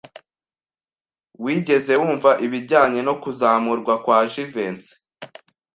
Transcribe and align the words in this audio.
Wigeze 1.43 1.93
wumva 2.01 2.31
ibijyanye 2.45 2.99
no 3.07 3.13
kuzamurwa 3.21 3.93
kwa 4.03 4.17
Jivency? 4.31 4.93